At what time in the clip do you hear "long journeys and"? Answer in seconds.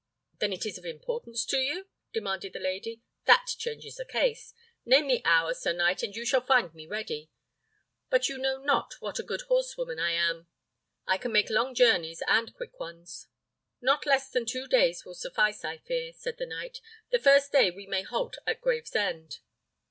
11.51-12.51